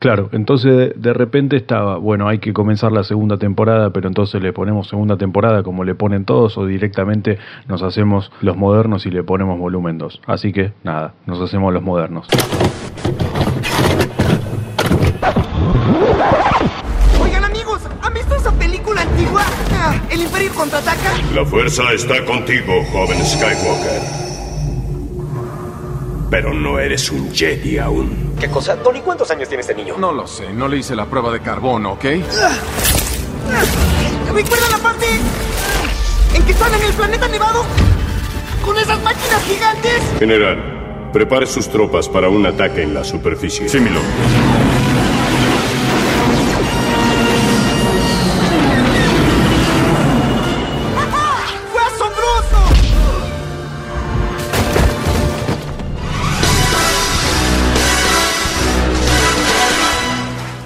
Claro, 0.00 0.28
entonces 0.30 0.92
de, 0.94 1.12
repente 1.12 1.56
estaba, 1.56 1.98
bueno, 1.98 2.28
hay 2.28 2.38
que 2.38 2.52
comenzar 2.52 2.92
la 2.92 3.02
segunda 3.02 3.36
temporada, 3.36 3.90
pero 3.90 4.06
entonces 4.06 4.40
le 4.40 4.52
ponemos 4.52 4.86
segunda 4.86 5.16
temporada 5.16 5.64
como 5.64 5.82
le 5.82 5.96
ponen 5.96 6.24
todos 6.24 6.56
o 6.56 6.66
directamente 6.66 7.38
nos 7.66 7.82
hacemos 7.82 8.30
los 8.40 8.56
modernos 8.56 9.06
y 9.06 9.10
le 9.10 9.24
ponemos 9.24 9.58
volumen 9.58 9.98
2. 9.98 10.20
Así 10.26 10.52
que 10.52 10.72
nada, 10.84 11.14
nos 11.26 11.40
hacemos 11.40 11.74
los 11.74 11.82
modernos. 11.82 12.28
Oigan 17.20 17.44
amigos, 17.44 17.88
¿han 18.00 18.14
visto 18.14 18.36
esa 18.36 18.52
película 18.52 19.02
antigua? 19.02 19.42
Ah, 19.72 20.00
¿El 20.12 20.22
Imperio 20.22 20.54
contraataca? 20.54 21.10
La 21.34 21.44
fuerza 21.44 21.92
está 21.92 22.24
contigo, 22.24 22.84
joven 22.92 23.18
Skywalker. 23.18 24.37
Pero 26.30 26.52
no 26.52 26.78
eres 26.78 27.10
un 27.10 27.32
Jedi 27.34 27.78
aún. 27.78 28.34
¿Qué 28.38 28.48
cosa? 28.48 28.76
Tony, 28.76 29.00
¿cuántos 29.00 29.30
años 29.30 29.48
tiene 29.48 29.62
este 29.62 29.74
niño? 29.74 29.96
No 29.98 30.12
lo 30.12 30.26
sé, 30.26 30.52
no 30.52 30.68
le 30.68 30.76
hice 30.76 30.94
la 30.94 31.06
prueba 31.06 31.32
de 31.32 31.40
carbono, 31.40 31.92
¿ok? 31.92 32.04
¿Recuerdan 34.34 34.70
la 34.70 34.78
parte 34.78 35.06
en 36.34 36.42
que 36.44 36.52
están 36.52 36.74
en 36.74 36.82
el 36.82 36.92
planeta 36.92 37.28
nevado? 37.28 37.64
¿Con 38.64 38.76
esas 38.78 39.02
máquinas 39.02 39.42
gigantes? 39.44 40.02
General, 40.18 41.10
prepare 41.12 41.46
sus 41.46 41.68
tropas 41.68 42.08
para 42.08 42.28
un 42.28 42.44
ataque 42.44 42.82
en 42.82 42.92
la 42.92 43.04
superficie. 43.04 43.66
Sí, 43.68 43.80
mi 43.80 43.88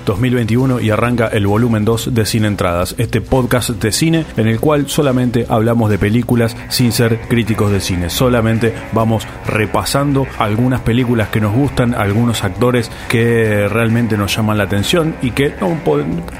2021 0.04 0.80
y 0.80 0.90
arranca 0.90 1.28
el 1.28 1.46
volumen 1.46 1.84
2 1.84 2.14
de 2.14 2.26
Cine 2.26 2.48
Entradas, 2.48 2.94
este 2.98 3.20
podcast 3.20 3.70
de 3.70 3.92
cine 3.92 4.24
en 4.36 4.48
el 4.48 4.60
cual 4.60 4.88
solamente 4.88 5.46
hablamos 5.48 5.90
de 5.90 5.98
películas 5.98 6.56
sin 6.68 6.92
ser 6.92 7.20
críticos 7.28 7.70
de 7.72 7.80
cine, 7.80 8.10
solamente 8.10 8.74
vamos 8.92 9.26
repasando 9.46 10.26
algunas 10.38 10.80
películas 10.80 11.28
que 11.28 11.40
nos 11.40 11.54
gustan, 11.54 11.94
algunos 11.94 12.44
actores 12.44 12.90
que 13.08 13.68
realmente 13.68 14.16
nos 14.16 14.34
llaman 14.34 14.58
la 14.58 14.64
atención 14.64 15.14
y 15.22 15.30
que 15.30 15.54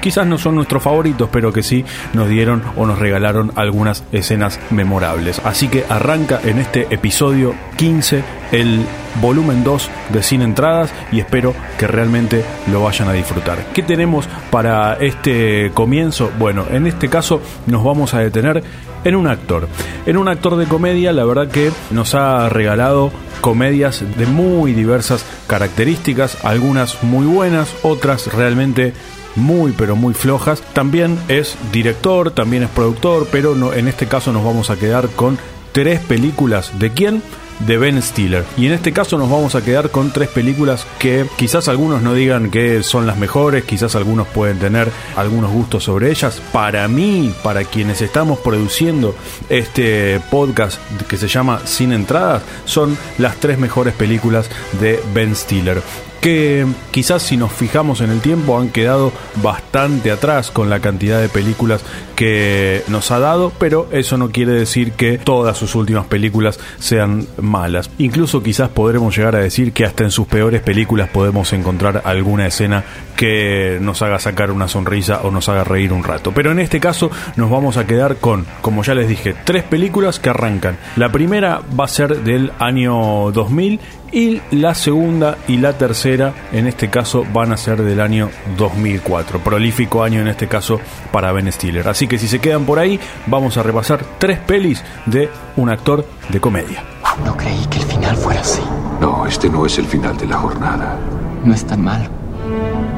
quizás 0.01 0.27
no 0.27 0.37
son 0.37 0.55
nuestros 0.55 0.83
favoritos, 0.83 1.29
pero 1.31 1.53
que 1.53 1.63
sí 1.63 1.85
nos 2.13 2.29
dieron 2.29 2.63
o 2.75 2.85
nos 2.85 2.99
regalaron 2.99 3.51
algunas 3.55 4.03
escenas 4.11 4.59
memorables. 4.69 5.39
Así 5.43 5.67
que 5.67 5.85
arranca 5.89 6.39
en 6.43 6.59
este 6.59 6.87
episodio 6.89 7.53
15 7.77 8.42
el 8.53 8.85
volumen 9.21 9.63
2 9.63 9.89
de 10.13 10.23
Cine 10.23 10.45
Entradas 10.45 10.93
y 11.11 11.19
espero 11.19 11.53
que 11.77 11.87
realmente 11.87 12.45
lo 12.71 12.81
vayan 12.83 13.09
a 13.09 13.13
disfrutar. 13.13 13.65
¿Qué 13.73 13.83
tenemos 13.83 14.29
para 14.49 14.93
este 14.93 15.71
comienzo? 15.73 16.31
Bueno, 16.39 16.65
en 16.71 16.87
este 16.87 17.09
caso 17.09 17.41
nos 17.65 17.83
vamos 17.83 18.13
a 18.13 18.19
detener 18.19 18.63
en 19.03 19.15
un 19.15 19.27
actor. 19.27 19.67
En 20.05 20.17
un 20.17 20.29
actor 20.29 20.55
de 20.55 20.65
comedia, 20.65 21.11
la 21.11 21.25
verdad 21.25 21.49
que 21.49 21.71
nos 21.91 22.15
ha 22.15 22.47
regalado 22.47 23.11
comedias 23.41 24.03
de 24.17 24.25
muy 24.25 24.73
diversas 24.73 25.25
características, 25.47 26.45
algunas 26.45 27.03
muy 27.03 27.25
buenas, 27.25 27.75
otras 27.81 28.33
realmente 28.33 28.93
muy 29.35 29.71
pero 29.71 29.95
muy 29.95 30.13
flojas. 30.13 30.61
También 30.73 31.17
es 31.27 31.57
director, 31.71 32.31
también 32.31 32.63
es 32.63 32.69
productor, 32.69 33.27
pero 33.31 33.55
no, 33.55 33.73
en 33.73 33.87
este 33.87 34.07
caso 34.07 34.31
nos 34.31 34.45
vamos 34.45 34.69
a 34.69 34.77
quedar 34.77 35.09
con 35.09 35.37
tres 35.71 35.99
películas. 35.99 36.79
¿De 36.79 36.91
quién? 36.91 37.23
De 37.65 37.77
Ben 37.77 38.01
Stiller. 38.01 38.45
Y 38.57 38.67
en 38.67 38.73
este 38.73 38.93
caso 38.93 39.17
nos 39.17 39.29
vamos 39.29 39.55
a 39.55 39.63
quedar 39.63 39.89
con 39.89 40.11
tres 40.11 40.29
películas 40.29 40.85
que 40.99 41.25
quizás 41.37 41.67
algunos 41.67 42.01
no 42.01 42.13
digan 42.13 42.51
que 42.51 42.83
son 42.83 43.07
las 43.07 43.17
mejores, 43.17 43.63
quizás 43.63 43.95
algunos 43.95 44.27
pueden 44.27 44.59
tener 44.59 44.91
algunos 45.15 45.51
gustos 45.51 45.83
sobre 45.83 46.09
ellas. 46.09 46.41
Para 46.51 46.87
mí, 46.87 47.33
para 47.43 47.63
quienes 47.63 48.01
estamos 48.01 48.39
produciendo 48.39 49.15
este 49.49 50.19
podcast 50.31 50.79
que 51.07 51.17
se 51.17 51.27
llama 51.27 51.61
Sin 51.65 51.93
Entradas, 51.93 52.43
son 52.65 52.97
las 53.17 53.37
tres 53.37 53.57
mejores 53.57 53.93
películas 53.93 54.49
de 54.79 55.01
Ben 55.13 55.35
Stiller 55.35 55.81
que 56.23 56.65
quizás 56.91 57.21
si 57.21 57.35
nos 57.35 57.51
fijamos 57.51 57.99
en 57.99 58.09
el 58.09 58.21
tiempo 58.21 58.57
han 58.57 58.69
quedado 58.69 59.11
bastante 59.43 60.09
atrás 60.09 60.51
con 60.51 60.69
la 60.69 60.79
cantidad 60.79 61.19
de 61.19 61.27
películas 61.27 61.83
que 62.15 62.81
nos 62.87 63.11
ha 63.11 63.19
dado, 63.19 63.51
pero 63.59 63.89
eso 63.91 64.17
no 64.17 64.29
quiere 64.29 64.53
decir 64.53 64.93
que 64.93 65.17
todas 65.17 65.57
sus 65.57 65.75
últimas 65.75 66.05
películas 66.05 66.61
sean 66.79 67.27
malas. 67.41 67.89
Incluso 67.97 68.41
quizás 68.41 68.69
podremos 68.69 69.17
llegar 69.17 69.35
a 69.35 69.39
decir 69.39 69.73
que 69.73 69.83
hasta 69.83 70.05
en 70.05 70.11
sus 70.11 70.25
peores 70.25 70.61
películas 70.61 71.09
podemos 71.09 71.51
encontrar 71.51 72.03
alguna 72.05 72.47
escena 72.47 72.85
que 73.17 73.79
nos 73.81 74.01
haga 74.01 74.17
sacar 74.17 74.49
una 74.51 74.69
sonrisa 74.69 75.23
o 75.23 75.31
nos 75.31 75.49
haga 75.49 75.65
reír 75.65 75.91
un 75.91 76.05
rato. 76.05 76.31
Pero 76.33 76.53
en 76.53 76.59
este 76.59 76.79
caso 76.79 77.11
nos 77.35 77.49
vamos 77.49 77.75
a 77.75 77.85
quedar 77.85 78.15
con, 78.15 78.45
como 78.61 78.83
ya 78.83 78.95
les 78.95 79.09
dije, 79.09 79.35
tres 79.43 79.63
películas 79.63 80.19
que 80.19 80.29
arrancan. 80.29 80.77
La 80.95 81.11
primera 81.11 81.61
va 81.77 81.83
a 81.83 81.89
ser 81.89 82.23
del 82.23 82.53
año 82.59 83.29
2000 83.33 83.81
y 84.13 84.41
la 84.51 84.75
segunda 84.75 85.37
y 85.47 85.57
la 85.57 85.77
tercera 85.77 86.33
en 86.51 86.67
este 86.67 86.89
caso 86.89 87.25
van 87.33 87.51
a 87.51 87.57
ser 87.57 87.81
del 87.81 87.99
año 87.99 88.29
2004 88.57 89.39
prolífico 89.39 90.03
año 90.03 90.21
en 90.21 90.27
este 90.27 90.47
caso 90.47 90.79
para 91.11 91.31
Ben 91.31 91.51
Stiller 91.51 91.87
así 91.87 92.07
que 92.07 92.19
si 92.19 92.27
se 92.27 92.39
quedan 92.39 92.65
por 92.65 92.79
ahí 92.79 92.99
vamos 93.25 93.57
a 93.57 93.63
repasar 93.63 94.05
tres 94.19 94.39
pelis 94.39 94.83
de 95.05 95.29
un 95.57 95.69
actor 95.69 96.05
de 96.29 96.39
comedia 96.39 96.83
No 97.25 97.35
creí 97.35 97.65
que 97.67 97.77
el 97.79 97.85
final 97.85 98.15
fuera 98.15 98.41
así. 98.41 98.61
No, 98.99 99.25
este 99.27 99.49
no 99.49 99.65
es 99.65 99.77
el 99.77 99.85
final 99.85 100.17
de 100.17 100.25
la 100.25 100.37
jornada. 100.37 100.97
No 101.43 101.53
es 101.53 101.65
tan 101.65 101.83
malo. 101.83 102.09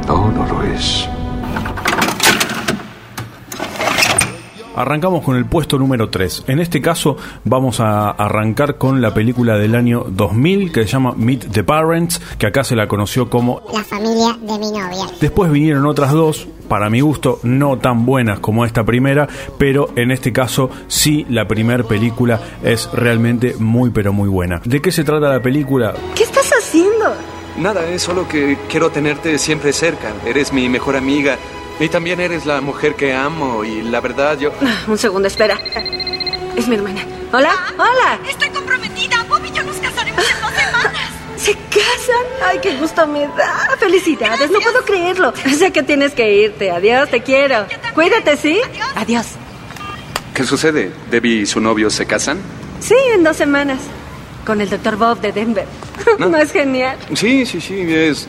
No, 0.07 0.31
no 0.31 0.45
lo 0.45 0.63
es. 0.63 1.07
Arrancamos 4.75 5.23
con 5.23 5.37
el 5.37 5.45
puesto 5.45 5.79
número 5.79 6.09
3. 6.09 6.45
En 6.47 6.59
este 6.59 6.81
caso 6.81 7.17
vamos 7.43 7.79
a 7.79 8.11
arrancar 8.11 8.77
con 8.77 9.01
la 9.01 9.13
película 9.13 9.57
del 9.57 9.73
año 9.73 10.05
2000 10.09 10.71
que 10.71 10.83
se 10.83 10.87
llama 10.89 11.13
Meet 11.15 11.51
the 11.51 11.63
Parents, 11.63 12.21
que 12.37 12.47
acá 12.47 12.63
se 12.63 12.75
la 12.75 12.87
conoció 12.87 13.29
como 13.29 13.61
La 13.73 13.83
familia 13.83 14.37
de 14.41 14.59
mi 14.59 14.71
novia. 14.71 15.05
Después 15.21 15.51
vinieron 15.51 15.85
otras 15.85 16.11
dos, 16.11 16.47
para 16.67 16.89
mi 16.89 16.99
gusto 16.99 17.39
no 17.43 17.77
tan 17.77 18.05
buenas 18.05 18.39
como 18.39 18.65
esta 18.65 18.83
primera, 18.83 19.27
pero 19.57 19.89
en 19.95 20.11
este 20.11 20.33
caso 20.33 20.69
sí 20.87 21.25
la 21.29 21.47
primera 21.47 21.83
película 21.83 22.41
es 22.63 22.89
realmente 22.91 23.55
muy 23.59 23.91
pero 23.91 24.11
muy 24.13 24.27
buena. 24.27 24.61
¿De 24.65 24.81
qué 24.81 24.91
se 24.91 25.03
trata 25.03 25.29
la 25.29 25.41
película? 25.41 25.93
¿Qué 26.15 26.23
estás 26.23 26.51
haciendo? 26.51 27.13
Nada, 27.57 27.85
es 27.87 28.01
solo 28.01 28.27
que 28.27 28.57
quiero 28.69 28.89
tenerte 28.89 29.37
siempre 29.37 29.71
cerca. 29.71 30.11
Eres 30.25 30.51
mi 30.51 30.67
mejor 30.67 30.97
amiga. 30.97 31.37
Y 31.79 31.89
también 31.89 32.19
eres 32.19 32.45
la 32.45 32.61
mujer 32.61 32.95
que 32.95 33.13
amo. 33.13 33.63
Y 33.63 33.81
la 33.81 33.99
verdad, 34.01 34.37
yo. 34.37 34.51
Ah, 34.61 34.83
Un 34.87 34.97
segundo, 34.97 35.27
espera. 35.27 35.57
Es 36.55 36.67
mi 36.67 36.75
hermana. 36.75 37.01
¿Hola? 37.33 37.51
¡Hola! 37.77 38.19
Estoy 38.29 38.49
comprometida. 38.49 39.23
Bob 39.27 39.41
y 39.45 39.51
yo 39.51 39.63
nos 39.63 39.75
casaremos 39.77 40.23
en 40.23 40.41
dos 40.41 40.51
semanas. 40.53 41.09
¿Se 41.37 41.53
casan? 41.53 42.25
¡Ay, 42.45 42.59
qué 42.61 42.77
gusto 42.77 43.05
me 43.07 43.27
da! 43.27 43.75
¡Felicidades! 43.77 44.49
No 44.49 44.59
puedo 44.61 44.83
creerlo. 44.85 45.33
Sé 45.57 45.71
que 45.71 45.83
tienes 45.83 46.13
que 46.13 46.33
irte. 46.33 46.71
Adiós, 46.71 47.09
te 47.09 47.21
quiero. 47.21 47.65
Cuídate, 47.93 48.37
¿sí? 48.37 48.61
Adiós. 48.95 49.25
¿Qué 50.33 50.43
sucede? 50.45 50.91
¿Debbie 51.11 51.41
y 51.41 51.45
su 51.45 51.59
novio 51.59 51.89
se 51.89 52.05
casan? 52.05 52.39
Sí, 52.79 52.95
en 53.13 53.23
dos 53.23 53.35
semanas. 53.35 53.79
Con 54.45 54.61
el 54.61 54.69
doctor 54.69 54.95
Bob 54.95 55.19
de 55.19 55.33
Denver. 55.33 55.65
No. 56.19 56.29
¿No 56.29 56.37
es 56.37 56.51
genial? 56.53 56.97
Sí, 57.15 57.45
sí, 57.45 57.59
sí. 57.59 57.81
Es. 57.93 58.27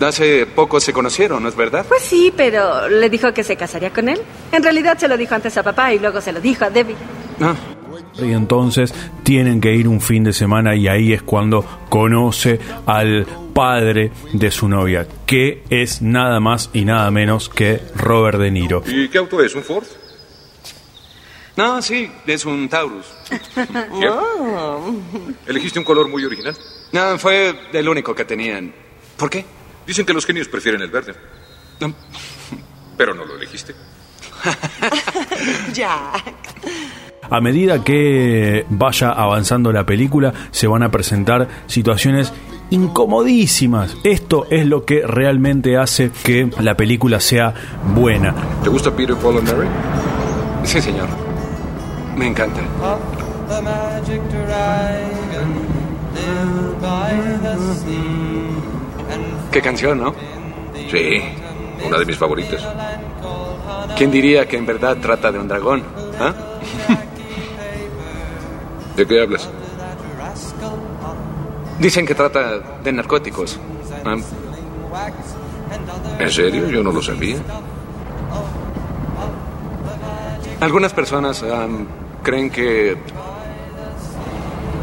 Hace 0.00 0.46
poco 0.46 0.78
se 0.78 0.92
conocieron, 0.92 1.42
¿no 1.42 1.48
es 1.48 1.56
verdad? 1.56 1.84
Pues 1.88 2.02
sí, 2.02 2.32
pero 2.36 2.88
¿le 2.88 3.10
dijo 3.10 3.32
que 3.34 3.42
se 3.42 3.56
casaría 3.56 3.92
con 3.92 4.08
él? 4.08 4.20
En 4.52 4.62
realidad 4.62 4.96
se 4.96 5.08
lo 5.08 5.16
dijo 5.16 5.34
antes 5.34 5.56
a 5.56 5.62
papá 5.62 5.92
y 5.92 5.98
luego 5.98 6.20
se 6.20 6.32
lo 6.32 6.40
dijo 6.40 6.64
a 6.64 6.70
Debbie. 6.70 6.94
No. 7.38 7.56
Y 8.20 8.32
entonces 8.32 8.92
tienen 9.22 9.60
que 9.60 9.74
ir 9.74 9.86
un 9.86 10.00
fin 10.00 10.24
de 10.24 10.32
semana 10.32 10.74
y 10.74 10.88
ahí 10.88 11.12
es 11.12 11.22
cuando 11.22 11.64
conoce 11.88 12.58
al 12.86 13.26
padre 13.54 14.10
de 14.32 14.50
su 14.50 14.68
novia, 14.68 15.06
que 15.26 15.62
es 15.70 16.02
nada 16.02 16.40
más 16.40 16.70
y 16.72 16.84
nada 16.84 17.10
menos 17.10 17.48
que 17.48 17.80
Robert 17.94 18.38
De 18.38 18.50
Niro. 18.50 18.82
¿Y 18.86 19.08
qué 19.08 19.18
auto 19.18 19.42
es? 19.42 19.54
¿Un 19.54 19.62
Ford? 19.62 19.84
No, 21.56 21.82
sí, 21.82 22.10
es 22.26 22.44
un 22.44 22.68
Taurus. 22.68 23.06
¿Elegiste 25.46 25.80
un 25.80 25.84
color 25.84 26.08
muy 26.08 26.24
original? 26.24 26.56
No, 26.92 27.18
fue 27.18 27.54
el 27.72 27.88
único 27.88 28.14
que 28.14 28.24
tenían. 28.24 28.72
¿Por 29.16 29.28
qué? 29.28 29.44
Dicen 29.88 30.04
que 30.04 30.12
los 30.12 30.26
genios 30.26 30.48
prefieren 30.48 30.82
el 30.82 30.90
verde. 30.90 31.14
Pero 32.98 33.14
no 33.14 33.24
lo 33.24 33.36
elegiste. 33.36 33.74
Jack. 35.72 36.34
A 37.30 37.40
medida 37.40 37.82
que 37.82 38.66
vaya 38.68 39.12
avanzando 39.12 39.72
la 39.72 39.86
película, 39.86 40.34
se 40.50 40.66
van 40.66 40.82
a 40.82 40.90
presentar 40.90 41.48
situaciones 41.68 42.34
incomodísimas. 42.68 43.96
Esto 44.04 44.46
es 44.50 44.66
lo 44.66 44.84
que 44.84 45.06
realmente 45.06 45.78
hace 45.78 46.10
que 46.22 46.50
la 46.60 46.76
película 46.76 47.18
sea 47.18 47.54
buena. 47.94 48.34
¿Te 48.62 48.68
gusta 48.68 48.94
Peter, 48.94 49.16
Paul 49.16 49.38
and 49.38 49.50
Mary? 49.50 49.68
Sí, 50.64 50.82
señor. 50.82 51.08
Me 52.14 52.26
encanta. 52.26 52.60
¿Qué 59.50 59.62
canción, 59.62 59.98
no? 59.98 60.14
Sí, 60.90 61.22
una 61.84 61.98
de 61.98 62.04
mis 62.04 62.16
favoritas. 62.16 62.66
¿Quién 63.96 64.10
diría 64.10 64.46
que 64.46 64.56
en 64.56 64.66
verdad 64.66 64.96
trata 64.98 65.32
de 65.32 65.38
un 65.38 65.48
dragón? 65.48 65.82
¿Ah? 66.20 66.34
¿De 68.96 69.06
qué 69.06 69.22
hablas? 69.22 69.48
Dicen 71.78 72.06
que 72.06 72.14
trata 72.14 72.58
de 72.82 72.92
narcóticos. 72.92 73.58
¿Ah? 74.04 74.16
¿En 76.18 76.30
serio? 76.30 76.68
Yo 76.68 76.82
no 76.82 76.92
lo 76.92 77.02
sabía. 77.02 77.38
Algunas 80.60 80.92
personas 80.92 81.42
um, 81.42 81.86
creen 82.22 82.50
que 82.50 82.96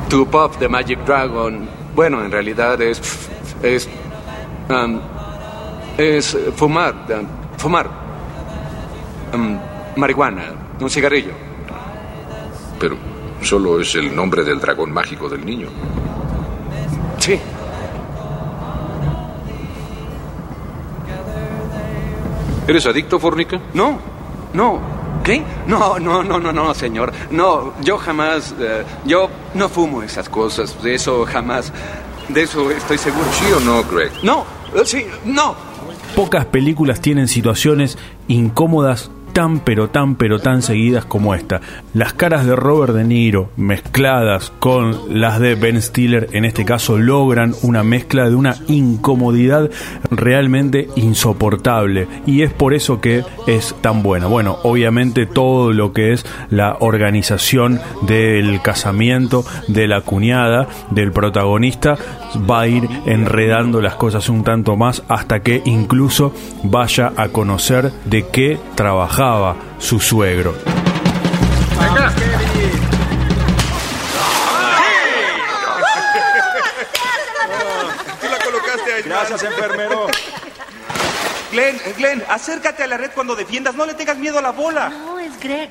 tu 0.10 0.26
pop 0.28 0.56
de 0.58 0.70
Magic 0.70 1.00
Dragon, 1.06 1.68
bueno, 1.94 2.24
en 2.24 2.32
realidad 2.32 2.82
es 2.82 3.02
es 3.62 3.90
um, 4.70 5.00
es 5.98 6.38
fumar, 6.56 6.94
um, 7.10 7.58
fumar 7.58 7.90
um, 9.34 9.58
marihuana, 9.96 10.44
un 10.80 10.90
cigarrillo. 10.90 11.32
Pero 12.80 12.98
solo 13.42 13.80
es 13.80 13.96
el 13.96 14.16
nombre 14.16 14.44
del 14.44 14.60
dragón 14.60 14.92
mágico 14.92 15.30
del 15.30 15.46
niño. 15.46 15.68
Sí. 17.20 17.40
¿Eres 22.68 22.86
adicto, 22.88 23.20
Fornica? 23.20 23.60
No, 23.74 24.00
no. 24.54 24.96
¿Qué? 25.24 25.44
No, 25.68 25.98
no, 25.98 26.24
no, 26.24 26.40
no, 26.40 26.52
no, 26.52 26.74
señor. 26.74 27.12
No, 27.32 27.74
yo 27.82 27.98
jamás, 27.98 28.54
eh, 28.60 28.84
yo 29.06 29.28
no 29.56 29.70
fumo 29.70 30.04
esas 30.04 30.30
cosas. 30.30 30.82
De 30.84 30.94
eso 30.94 31.26
jamás, 31.26 31.72
de 32.30 32.44
eso 32.44 32.72
estoy 32.72 32.98
seguro. 32.98 33.26
¿Sí 33.34 33.46
o 33.52 33.60
no, 33.60 33.84
Greg? 33.84 34.12
No, 34.24 34.46
eh, 34.76 34.82
sí, 34.86 35.06
no. 35.26 35.56
Pocas 36.16 36.46
películas 36.46 37.02
tienen 37.02 37.28
situaciones 37.28 37.98
incómodas 38.28 39.12
tan 39.36 39.60
pero 39.60 39.90
tan 39.90 40.16
pero 40.16 40.40
tan 40.40 40.62
seguidas 40.62 41.04
como 41.04 41.36
esta. 41.36 41.60
Las 41.94 42.14
caras 42.14 42.46
de 42.46 42.56
Robert 42.56 42.94
De 42.94 43.04
Niro 43.04 43.50
mezcladas 43.58 44.54
con 44.60 45.20
las 45.20 45.42
de 45.42 45.56
Ben 45.56 45.82
Stiller 45.82 46.30
en 46.32 46.46
este 46.46 46.64
caso 46.64 46.98
logran 46.98 47.54
una 47.62 47.84
mezcla 47.84 48.30
de 48.30 48.36
una 48.36 48.56
incomodidad 48.70 49.70
realmente 50.10 50.88
insoportable 50.96 52.08
y 52.26 52.44
es 52.44 52.54
por 52.54 52.74
eso 52.74 53.02
que 53.02 53.26
es 53.46 53.76
tan 53.82 54.04
buena. 54.04 54.28
Bueno, 54.28 54.58
obviamente 54.64 55.26
todo 55.26 55.74
lo 55.74 55.92
que 55.92 56.14
es 56.14 56.26
la 56.50 56.78
organización 56.80 57.82
del 58.04 58.62
casamiento 58.62 59.44
de 59.68 59.90
la 59.90 60.00
cuñada 60.00 60.70
del 60.92 61.12
protagonista 61.12 61.98
va 62.50 62.62
a 62.62 62.68
ir 62.68 62.88
enredando 63.06 63.82
las 63.82 63.96
cosas 63.96 64.30
un 64.30 64.46
tanto 64.46 64.78
más 64.78 65.04
hasta 65.10 65.42
que 65.42 65.62
incluso 65.66 66.32
vaya 66.64 67.12
a 67.18 67.28
conocer 67.28 67.92
de 68.06 68.28
qué 68.30 68.58
trabajaba 69.26 69.56
su 69.80 70.00
suegro. 70.00 70.54
Tú 78.22 78.28
la 78.30 78.40
colocaste 78.44 78.94
ahí. 78.94 79.04
Gracias, 79.04 79.44
enfermero. 79.44 80.08
Glenn, 81.52 81.80
Glenn, 81.98 82.24
acércate 82.30 82.84
a 82.84 82.88
la 82.88 82.98
red 82.98 83.12
cuando 83.16 83.36
defiendas. 83.36 83.76
No 83.76 83.86
le 83.86 83.94
tengas 83.94 84.18
miedo 84.18 84.40
a 84.40 84.42
la 84.42 84.52
bola. 84.52 84.90
No, 84.90 85.20
es 85.20 85.40
Greg. 85.40 85.70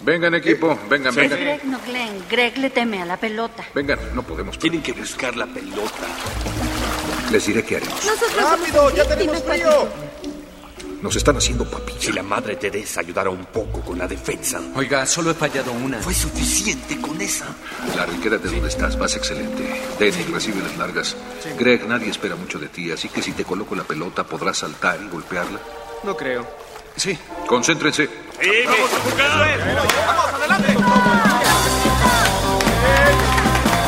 Vengan, 0.00 0.34
equipo, 0.34 0.78
vengan, 0.88 1.08
Es 1.08 1.16
vengan. 1.16 1.40
Greg, 1.40 1.64
no 1.64 1.78
Glenn. 1.86 2.24
Greg 2.30 2.58
le 2.58 2.70
teme 2.70 3.02
a 3.02 3.04
la 3.04 3.16
pelota. 3.16 3.64
Vengan, 3.74 3.98
no 4.14 4.22
podemos. 4.22 4.58
Tienen 4.58 4.82
que 4.82 4.92
buscar 4.92 5.36
la 5.36 5.46
pelota. 5.46 6.06
Les 7.30 7.44
diré 7.46 7.64
qué 7.64 7.76
haremos. 7.76 8.00
¡Rápido! 8.36 8.90
¡Ya 8.94 9.04
tenemos 9.08 9.42
frío! 9.42 10.05
Nos 11.06 11.14
están 11.14 11.36
haciendo 11.36 11.64
papilla. 11.64 12.00
Si 12.00 12.12
la 12.12 12.24
madre 12.24 12.56
Teresa 12.56 12.98
ayudara 12.98 13.30
un 13.30 13.44
poco 13.44 13.80
con 13.80 13.96
la 13.96 14.08
defensa. 14.08 14.60
Oiga, 14.74 15.06
solo 15.06 15.30
he 15.30 15.34
fallado 15.34 15.70
una. 15.70 16.00
Fue 16.00 16.12
suficiente 16.12 17.00
con 17.00 17.20
esa. 17.20 17.46
Larry, 17.94 18.16
quédate 18.16 18.48
donde 18.48 18.66
estás, 18.66 18.98
vas 18.98 19.14
excelente. 19.14 19.84
Denny, 20.00 20.24
recibe 20.32 20.60
las 20.62 20.76
largas. 20.76 21.16
Greg, 21.56 21.86
nadie 21.86 22.10
espera 22.10 22.34
mucho 22.34 22.58
de 22.58 22.66
ti, 22.66 22.90
así 22.90 23.08
que 23.08 23.22
si 23.22 23.30
te 23.30 23.44
coloco 23.44 23.76
la 23.76 23.84
pelota 23.84 24.24
podrás 24.24 24.58
saltar 24.58 24.98
y 25.00 25.08
golpearla. 25.08 25.60
No 26.02 26.16
creo. 26.16 26.44
Sí. 26.96 27.16
Concéntrense. 27.46 28.10
¡Vamos 28.66 28.92
a 28.92 28.98
jugar! 29.08 29.76
¡Vamos, 30.08 30.34
adelante! 30.34 30.68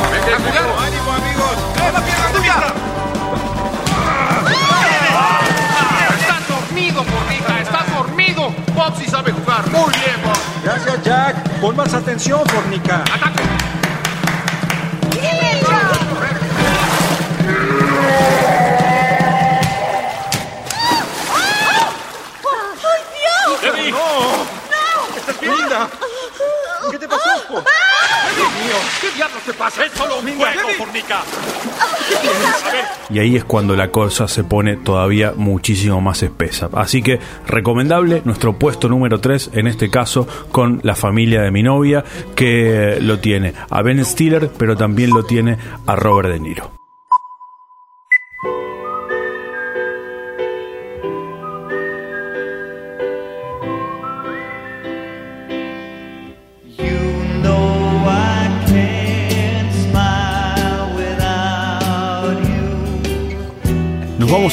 ¡Venga, 0.09 0.59
a 0.59 0.63
jugar! 0.63 0.78
Jack. 11.09 11.59
Pon 11.59 11.75
más 11.75 11.91
atención, 11.95 12.39
Fornica. 12.45 13.01
¡Ataque! 13.01 13.68
¿Qué 26.91 26.97
te 26.97 27.07
pasó? 27.07 27.29
¡Dios 27.49 28.51
mío! 28.53 28.75
¿Qué 29.01 29.11
diablos 29.11 29.43
te 29.43 29.53
pasa? 29.53 29.85
¡Es 29.85 29.91
solo 29.93 30.19
un 30.19 30.37
juego, 30.37 30.69
Fornica! 30.77 31.19
A 31.19 32.71
ver, 32.71 32.85
Y 33.09 33.19
ahí 33.19 33.35
es 33.35 33.43
cuando 33.43 33.75
la 33.75 33.89
cosa 33.89 34.27
se 34.27 34.43
pone 34.43 34.77
todavía 34.77 35.33
muchísimo 35.35 36.01
más 36.01 36.23
espesa. 36.23 36.69
Así 36.73 37.01
que 37.01 37.19
recomendable 37.47 38.21
nuestro 38.25 38.57
puesto 38.57 38.87
número 38.89 39.19
3, 39.19 39.51
en 39.53 39.67
este 39.67 39.89
caso 39.89 40.27
con 40.51 40.79
la 40.83 40.95
familia 40.95 41.41
de 41.41 41.51
mi 41.51 41.63
novia, 41.63 42.03
que 42.35 42.97
lo 43.01 43.19
tiene 43.19 43.53
a 43.69 43.81
Ben 43.81 44.03
Stiller, 44.03 44.49
pero 44.57 44.75
también 44.75 45.11
lo 45.11 45.23
tiene 45.23 45.57
a 45.85 45.95
Robert 45.95 46.29
De 46.29 46.39
Niro. 46.39 46.71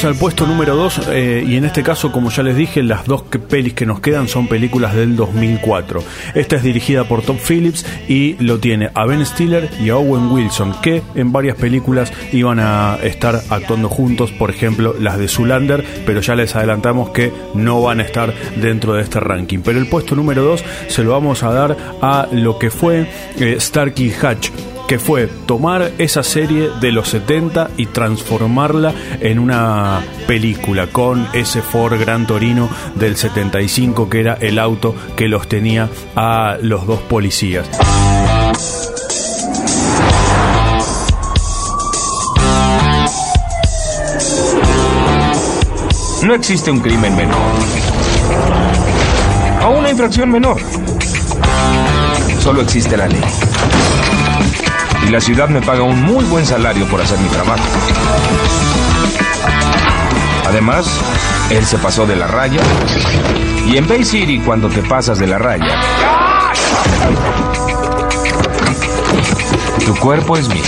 Al 0.03 0.15
puesto 0.15 0.45
número 0.45 0.75
2 0.75 1.09
y 1.47 1.55
en 1.57 1.65
este 1.65 1.81
caso, 1.83 2.11
como 2.11 2.29
ya 2.29 2.41
les 2.43 2.55
dije, 2.55 2.81
las 2.83 3.05
dos 3.05 3.23
que- 3.23 3.39
pelis 3.39 3.73
que 3.73 3.85
nos 3.85 3.99
quedan 3.99 4.27
son 4.27 4.47
películas 4.47 4.93
del 4.95 5.15
2004. 5.15 6.01
Esta 6.35 6.55
es 6.55 6.63
dirigida 6.63 7.03
por 7.05 7.23
Tom 7.23 7.37
Phillips 7.37 7.85
y 8.07 8.35
lo 8.43 8.59
tiene 8.59 8.89
a 8.93 9.05
Ben 9.05 9.25
Stiller 9.25 9.69
y 9.83 9.89
a 9.89 9.97
Owen 9.97 10.31
Wilson, 10.31 10.75
que 10.81 11.01
en 11.15 11.31
varias 11.31 11.57
películas 11.57 12.13
iban 12.31 12.59
a 12.59 12.97
estar 13.03 13.41
actuando 13.49 13.89
juntos, 13.89 14.31
por 14.31 14.49
ejemplo 14.49 14.95
las 14.99 15.17
de 15.17 15.27
Zulander, 15.27 15.83
pero 16.05 16.21
ya 16.21 16.35
les 16.35 16.55
adelantamos 16.55 17.09
que 17.09 17.31
no 17.55 17.81
van 17.81 17.99
a 17.99 18.03
estar 18.03 18.33
dentro 18.61 18.93
de 18.93 19.01
este 19.01 19.19
ranking. 19.19 19.59
Pero 19.59 19.79
el 19.79 19.87
puesto 19.87 20.15
número 20.15 20.43
2 20.43 20.63
se 20.87 21.03
lo 21.03 21.11
vamos 21.11 21.43
a 21.43 21.51
dar 21.51 21.75
a 22.01 22.27
lo 22.31 22.59
que 22.59 22.69
fue 22.69 23.07
eh, 23.39 23.57
Starkey 23.59 24.13
Hatch 24.21 24.49
que 24.87 24.99
fue 24.99 25.27
tomar 25.45 25.91
esa 25.97 26.23
serie 26.23 26.69
de 26.79 26.91
los 26.91 27.09
70 27.09 27.71
y 27.77 27.87
transformarla 27.87 28.93
en 29.19 29.37
una 29.37 30.01
película 30.27 30.87
con 30.87 31.27
ese 31.33 31.61
Ford 31.61 31.99
Gran 31.99 32.25
Torino 32.25 32.69
del 32.95 33.17
75 33.17 34.09
que 34.09 34.21
era 34.21 34.33
el 34.35 34.57
auto 34.57 34.95
que 35.15 35.27
los 35.27 35.47
tenía 35.47 35.89
a 36.15 36.57
los 36.61 36.87
dos 36.87 37.01
policías. 37.01 37.67
No 46.23 46.33
existe 46.33 46.71
un 46.71 46.79
crimen 46.79 47.15
menor. 47.15 47.37
O 49.65 49.79
una 49.79 49.89
infracción 49.91 50.29
menor. 50.29 50.57
Solo 52.39 52.61
existe 52.61 52.97
la 52.97 53.07
ley. 53.07 53.21
Y 55.05 55.09
la 55.09 55.21
ciudad 55.21 55.49
me 55.49 55.61
paga 55.61 55.83
un 55.83 56.01
muy 56.01 56.25
buen 56.25 56.45
salario 56.45 56.85
por 56.87 57.01
hacer 57.01 57.19
mi 57.19 57.27
trabajo. 57.29 57.63
Además, 60.47 60.87
él 61.49 61.65
se 61.65 61.77
pasó 61.77 62.05
de 62.05 62.15
la 62.15 62.27
raya. 62.27 62.61
Y 63.65 63.77
en 63.77 63.87
Bay 63.87 64.03
City, 64.03 64.39
cuando 64.39 64.69
te 64.69 64.81
pasas 64.81 65.19
de 65.19 65.27
la 65.27 65.37
raya, 65.37 65.79
tu 69.85 69.95
cuerpo 69.95 70.37
es 70.37 70.47
mío. 70.47 70.63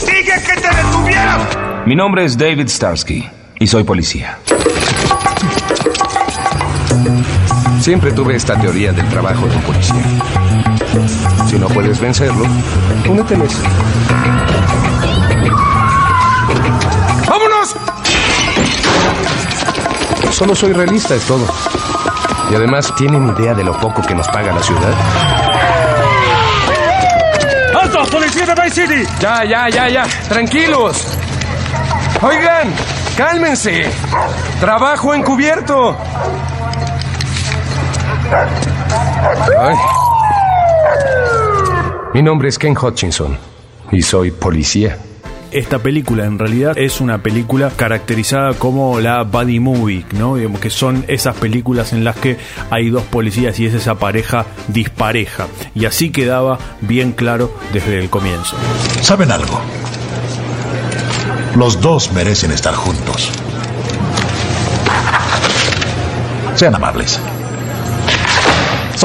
¡Dije 0.00 0.42
que 0.46 0.60
te 0.60 0.74
detuvieras! 0.74 1.40
Mi 1.86 1.94
nombre 1.94 2.24
es 2.24 2.36
David 2.36 2.68
Starsky 2.68 3.28
y 3.58 3.66
soy 3.66 3.84
policía. 3.84 4.38
Siempre 7.84 8.12
tuve 8.12 8.34
esta 8.34 8.58
teoría 8.58 8.94
del 8.94 9.06
trabajo 9.10 9.46
de 9.46 9.56
un 9.56 9.60
policía. 9.60 10.02
Si 11.46 11.58
no 11.58 11.68
puedes 11.68 12.00
vencerlo, 12.00 12.46
úneteles. 13.06 13.60
¡Vámonos! 17.28 17.76
Solo 20.30 20.54
soy 20.54 20.72
realista, 20.72 21.14
es 21.14 21.24
todo. 21.24 21.46
Y 22.50 22.54
además, 22.54 22.90
¿tienen 22.96 23.28
idea 23.36 23.52
de 23.52 23.64
lo 23.64 23.78
poco 23.78 24.00
que 24.00 24.14
nos 24.14 24.28
paga 24.28 24.54
la 24.54 24.62
ciudad? 24.62 24.94
¡Alto! 27.82 28.06
¡Policía 28.10 28.46
de 28.46 28.54
Bay 28.54 28.70
City! 28.70 29.04
Ya, 29.20 29.44
ya, 29.44 29.68
ya, 29.68 29.88
ya. 29.90 30.06
Tranquilos. 30.30 31.06
Oigan, 32.22 32.72
cálmense. 33.14 33.90
Trabajo 34.58 35.12
encubierto. 35.12 35.94
Ay. 39.58 39.76
Mi 42.12 42.22
nombre 42.22 42.48
es 42.48 42.58
Ken 42.58 42.76
Hutchinson 42.76 43.36
y 43.92 44.02
soy 44.02 44.30
policía. 44.30 44.98
esta 45.50 45.78
película 45.78 46.24
en 46.24 46.36
realidad 46.38 46.76
es 46.76 47.00
una 47.00 47.18
película 47.18 47.70
caracterizada 47.70 48.54
como 48.54 48.98
la 48.98 49.22
buddy 49.22 49.60
movie, 49.60 50.04
¿no? 50.18 50.34
Digamos 50.34 50.60
que 50.60 50.68
son 50.70 51.04
esas 51.06 51.36
películas 51.36 51.92
en 51.92 52.02
las 52.02 52.16
que 52.16 52.36
hay 52.70 52.90
dos 52.90 53.04
policías 53.04 53.58
y 53.60 53.66
es 53.66 53.74
esa 53.74 53.94
pareja 53.94 54.46
dispareja. 54.66 55.46
Y 55.74 55.84
así 55.86 56.10
quedaba 56.10 56.58
bien 56.80 57.12
claro 57.12 57.56
desde 57.72 58.00
el 58.00 58.10
comienzo. 58.10 58.56
¿Saben 59.00 59.30
algo? 59.30 59.60
Los 61.56 61.80
dos 61.80 62.12
merecen 62.12 62.50
estar 62.50 62.74
juntos. 62.74 63.30
Sean 66.56 66.74
amables. 66.74 67.20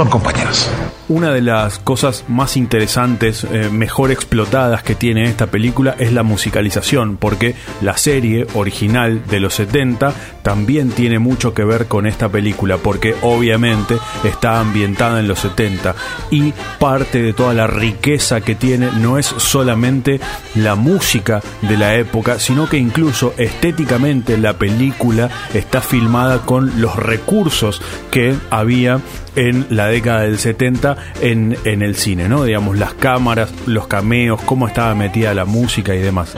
Compañeros. 0.07 0.69
Una 1.09 1.33
de 1.33 1.41
las 1.41 1.79
cosas 1.79 2.23
más 2.27 2.55
interesantes, 2.55 3.43
eh, 3.43 3.69
mejor 3.71 4.11
explotadas 4.11 4.83
que 4.83 4.93
tiene 4.95 5.25
esta 5.25 5.47
película 5.47 5.95
es 5.97 6.13
la 6.13 6.23
musicalización, 6.23 7.17
porque 7.17 7.55
la 7.81 7.97
serie 7.97 8.45
original 8.53 9.25
de 9.25 9.39
los 9.39 9.55
70 9.55 10.13
también 10.43 10.91
tiene 10.91 11.17
mucho 11.17 11.53
que 11.55 11.63
ver 11.63 11.87
con 11.87 12.05
esta 12.05 12.29
película, 12.29 12.77
porque 12.77 13.15
obviamente 13.23 13.97
está 14.23 14.59
ambientada 14.59 15.19
en 15.19 15.27
los 15.27 15.39
70 15.39 15.95
y 16.29 16.53
parte 16.79 17.23
de 17.23 17.33
toda 17.33 17.55
la 17.55 17.65
riqueza 17.65 18.41
que 18.41 18.53
tiene 18.53 18.89
no 18.99 19.17
es 19.17 19.25
solamente 19.25 20.21
la 20.55 20.75
música 20.75 21.41
de 21.63 21.75
la 21.75 21.95
época, 21.95 22.39
sino 22.39 22.69
que 22.69 22.77
incluso 22.77 23.33
estéticamente 23.37 24.37
la 24.37 24.53
película 24.53 25.29
está 25.55 25.81
filmada 25.81 26.45
con 26.45 26.79
los 26.79 26.95
recursos 26.95 27.81
que 28.11 28.35
había 28.51 29.01
en 29.35 29.67
la 29.69 29.87
década 29.87 30.21
del 30.21 30.37
70 30.37 30.97
en, 31.21 31.57
en 31.63 31.81
el 31.81 31.95
cine, 31.95 32.27
¿no? 32.29 32.43
Digamos, 32.43 32.77
las 32.77 32.93
cámaras, 32.93 33.51
los 33.65 33.87
cameos, 33.87 34.41
cómo 34.43 34.67
estaba 34.67 34.93
metida 34.95 35.33
la 35.33 35.45
música 35.45 35.95
y 35.95 35.99
demás. 35.99 36.35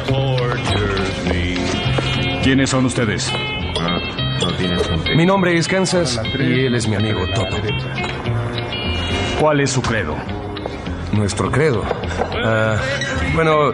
¿Quiénes 2.44 2.70
son 2.70 2.86
ustedes? 2.86 3.32
Mi 5.16 5.26
nombre 5.26 5.58
es 5.58 5.68
Kansas 5.68 6.20
y 6.40 6.66
él 6.66 6.76
es 6.76 6.88
mi 6.88 6.96
amigo 6.96 7.20
Toto. 7.34 7.58
¿Cuál 9.40 9.62
es 9.62 9.72
su 9.72 9.82
credo? 9.82 10.16
Nuestro 11.12 11.52
credo. 11.52 11.84
Ah, 12.44 12.78
bueno, 13.36 13.74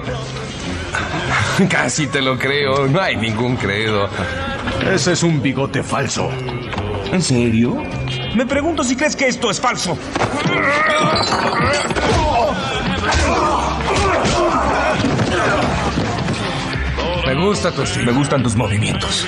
casi 1.70 2.08
te 2.08 2.22
lo 2.22 2.38
creo. 2.38 2.88
No 2.88 3.00
hay 3.02 3.16
ningún 3.16 3.56
credo. 3.56 4.10
Ese 4.92 5.14
es 5.14 5.24
un 5.24 5.42
bigote 5.42 5.84
falso. 5.84 6.30
¿En 7.12 7.22
serio? 7.22 7.82
Me 8.36 8.46
pregunto 8.46 8.84
si 8.84 8.96
crees 8.96 9.16
que 9.16 9.28
esto 9.28 9.50
es 9.50 9.60
falso. 9.60 9.98
Me 17.26 17.36
gusta. 17.36 17.72
Me 18.06 18.12
gustan 18.12 18.44
tus 18.44 18.56
movimientos. 18.56 19.26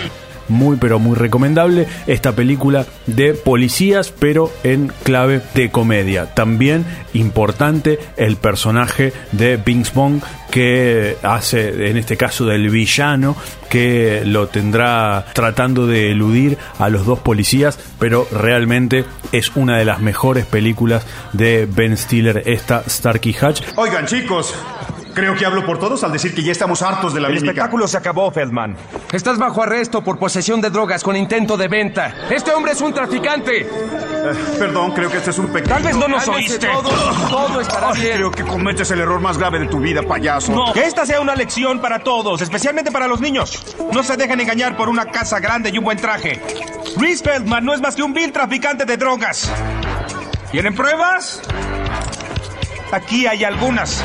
Muy 0.50 0.78
pero 0.78 1.00
muy 1.00 1.16
recomendable 1.16 1.88
esta 2.08 2.34
película 2.34 2.86
de 3.06 3.34
policías 3.34 4.12
pero 4.12 4.52
en 4.64 4.92
clave 5.04 5.42
de 5.54 5.70
comedia. 5.70 6.34
También 6.34 6.86
importante 7.14 8.00
el 8.18 8.36
personaje 8.36 9.14
de 9.32 9.58
Vince 9.58 9.92
Vaughn 9.96 10.22
que 10.52 11.18
hace 11.22 11.90
en 11.90 11.98
este 11.98 12.18
caso 12.18 12.46
del 12.46 12.70
villano 12.70 13.36
que 13.70 14.24
lo 14.26 14.48
tendrá 14.48 15.26
tratando 15.34 15.86
de 15.86 16.12
eludir 16.12 16.58
a 16.80 16.90
los 16.90 17.06
dos 17.06 17.20
policías, 17.20 17.80
pero 18.00 18.28
realmente 18.32 19.06
es 19.32 19.52
una 19.56 19.78
de 19.78 19.86
las 19.86 20.00
mejores 20.00 20.46
películas 20.46 21.06
de 21.34 21.68
Ben 21.70 21.96
Stiller 21.96 22.44
esta 22.46 22.84
Starkey 22.90 23.36
Hatch. 23.40 23.62
Oigan, 23.76 24.08
chicos, 24.08 24.56
creo 25.14 25.36
que 25.36 25.46
hablo 25.46 25.66
por 25.66 25.80
todos 25.80 26.04
al 26.04 26.12
decir 26.12 26.34
que 26.34 26.44
ya 26.44 26.52
estamos 26.52 26.82
hartos 26.82 27.14
de 27.14 27.20
la 27.22 27.28
El 27.28 27.36
mímica. 27.36 27.52
espectáculo 27.52 27.88
se 27.88 27.98
acabó, 27.98 28.32
Feldman. 28.32 28.76
Estás 29.12 29.38
bajo 29.38 29.62
arresto 29.64 30.04
por 30.04 30.18
posesión 30.20 30.62
de 30.62 30.70
drogas 30.70 31.04
con 31.04 31.16
intento 31.16 31.58
de 31.58 31.68
venta. 31.68 32.14
Este 32.30 32.52
hombre 32.54 32.72
es 32.74 32.82
un 32.82 32.94
traficante. 32.94 33.62
Eh, 33.62 33.68
perdón, 34.58 34.92
creo 34.92 35.10
que 35.10 35.18
este 35.18 35.30
es 35.32 35.38
un 35.40 35.48
pecado. 35.48 35.76
Tal 35.76 35.84
vez 35.84 35.96
no 35.96 36.08
nos 36.08 36.28
oíste. 36.28 36.68
todos, 36.68 37.30
todo 37.30 37.62
estará 37.62 37.92
Ay, 37.94 38.02
bien. 38.02 38.16
Creo 38.18 38.32
que 38.32 38.44
cometes 38.44 38.92
el 38.92 39.00
error 39.00 39.20
más 39.20 39.38
grave 39.38 39.60
de 39.60 39.68
tu 39.68 39.80
vida, 39.80 40.02
payaso. 40.04 40.72
Que 40.74 40.84
esta 40.84 41.06
sea 41.06 41.22
una 41.22 41.36
lección 41.36 41.80
para 41.80 42.00
todos, 42.00 42.42
especialmente 42.42 42.92
para 42.92 43.08
los 43.08 43.20
niños. 43.22 43.64
No 43.94 44.04
se 44.04 44.18
dejen 44.18 44.40
engañar 44.40 44.76
por 44.78 44.90
una 44.90 45.06
casa 45.06 45.40
grande 45.40 45.70
y 45.74 45.78
un 45.78 45.84
buen 45.86 45.98
traje. 45.98 46.42
Reese 46.98 47.24
Feldman 47.24 47.64
no 47.66 47.74
es 47.74 47.82
más 47.82 47.96
que 47.96 48.04
un 48.04 48.14
vil 48.14 48.32
traficante 48.32 48.86
de 48.86 48.98
drogas. 48.98 49.52
¿Quieren 50.52 50.74
pruebas? 50.76 51.42
Aquí 52.92 53.28
hay 53.28 53.44
algunas. 53.44 54.04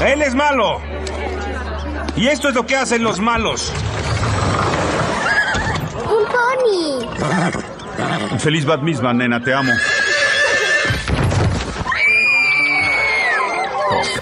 Él 0.00 0.22
es 0.22 0.34
malo. 0.34 0.80
Y 2.16 2.28
esto 2.28 2.48
es 2.48 2.54
lo 2.54 2.64
que 2.66 2.76
hacen 2.76 3.02
los 3.02 3.20
malos. 3.20 3.70
Un 6.04 6.24
pony. 6.26 7.06
Feliz 8.38 8.64
Bat 8.64 8.80
Mitzvah, 8.82 9.12
nena, 9.12 9.42
te 9.42 9.52
amo. 9.54 9.72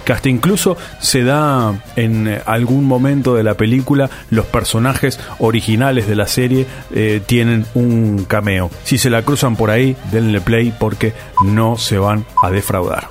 que 0.04 0.12
hasta 0.14 0.28
incluso 0.30 0.78
se 1.00 1.22
da 1.22 1.74
en 1.94 2.28
eh, 2.28 2.40
algún 2.46 2.86
momento 2.86 3.34
de 3.34 3.42
la 3.42 3.52
película 3.54 4.08
los 4.30 4.46
personajes 4.46 5.20
originales 5.38 6.08
de 6.08 6.16
la 6.16 6.26
serie 6.26 6.66
eh, 6.94 7.20
tienen 7.26 7.66
un 7.74 8.24
cameo. 8.24 8.70
Si 8.84 8.96
se 8.96 9.10
la 9.10 9.20
cruzan 9.20 9.54
por 9.54 9.70
ahí, 9.70 9.98
denle 10.10 10.40
play 10.40 10.72
porque 10.78 11.12
no 11.44 11.76
se 11.76 11.98
van 11.98 12.24
a 12.42 12.50
defraudar. 12.50 13.06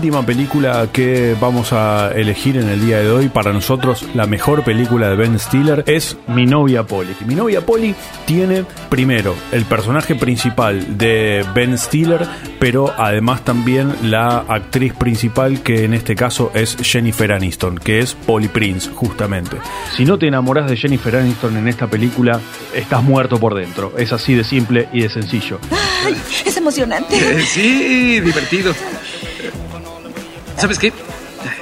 Última 0.00 0.24
película 0.24 0.88
que 0.90 1.36
vamos 1.38 1.74
a 1.74 2.10
elegir 2.14 2.56
en 2.56 2.70
el 2.70 2.80
día 2.80 3.00
de 3.00 3.10
hoy, 3.10 3.28
para 3.28 3.52
nosotros 3.52 4.06
la 4.14 4.24
mejor 4.24 4.64
película 4.64 5.10
de 5.10 5.16
Ben 5.16 5.38
Stiller, 5.38 5.84
es 5.86 6.16
Mi 6.26 6.46
novia 6.46 6.84
Polly. 6.84 7.14
Mi 7.26 7.34
novia 7.34 7.66
Polly 7.66 7.94
tiene 8.24 8.64
primero 8.88 9.34
el 9.52 9.66
personaje 9.66 10.14
principal 10.14 10.96
de 10.96 11.44
Ben 11.54 11.76
Stiller, 11.76 12.26
pero 12.58 12.94
además 12.96 13.44
también 13.44 13.94
la 14.02 14.38
actriz 14.48 14.94
principal 14.94 15.62
que 15.62 15.84
en 15.84 15.92
este 15.92 16.16
caso 16.16 16.50
es 16.54 16.78
Jennifer 16.80 17.30
Aniston, 17.32 17.76
que 17.76 17.98
es 17.98 18.14
Polly 18.14 18.48
Prince, 18.48 18.88
justamente. 18.94 19.58
Si 19.94 20.06
no 20.06 20.18
te 20.18 20.28
enamoras 20.28 20.70
de 20.70 20.78
Jennifer 20.78 21.14
Aniston 21.14 21.58
en 21.58 21.68
esta 21.68 21.88
película, 21.88 22.40
estás 22.74 23.02
muerto 23.02 23.38
por 23.38 23.54
dentro. 23.54 23.92
Es 23.98 24.14
así 24.14 24.32
de 24.32 24.44
simple 24.44 24.88
y 24.94 25.02
de 25.02 25.10
sencillo. 25.10 25.58
Ay, 26.06 26.16
es 26.46 26.56
emocionante. 26.56 27.18
Eh, 27.18 27.42
sí, 27.46 28.20
divertido. 28.20 28.72
¿Sabes 30.60 30.78
qué? 30.78 30.92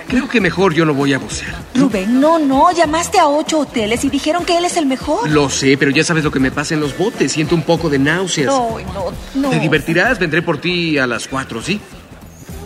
Creo 0.08 0.28
que 0.28 0.40
mejor 0.40 0.74
yo 0.74 0.84
no 0.84 0.92
voy 0.92 1.12
a 1.12 1.18
bucear. 1.18 1.54
Rubén, 1.74 2.20
no, 2.20 2.38
no. 2.38 2.72
Llamaste 2.72 3.18
a 3.20 3.28
ocho 3.28 3.60
hoteles 3.60 4.04
y 4.04 4.10
dijeron 4.10 4.44
que 4.44 4.56
él 4.56 4.64
es 4.64 4.76
el 4.76 4.86
mejor. 4.86 5.28
Lo 5.30 5.48
sé, 5.50 5.76
pero 5.78 5.90
ya 5.90 6.02
sabes 6.02 6.24
lo 6.24 6.30
que 6.32 6.40
me 6.40 6.50
pasa 6.50 6.74
en 6.74 6.80
los 6.80 6.96
botes. 6.96 7.30
Siento 7.30 7.54
un 7.54 7.62
poco 7.62 7.88
de 7.88 7.98
náuseas. 7.98 8.46
No, 8.46 8.78
no, 8.94 9.12
no. 9.34 9.50
Te 9.50 9.60
divertirás. 9.60 10.18
Vendré 10.18 10.42
por 10.42 10.58
ti 10.58 10.98
a 10.98 11.06
las 11.06 11.28
cuatro, 11.28 11.62
¿sí? 11.62 11.80